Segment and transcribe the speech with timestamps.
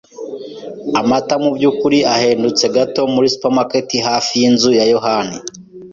[0.99, 5.37] Amata mubyukuri ahendutse gato muri supermarket hafi yinzu ya yohani.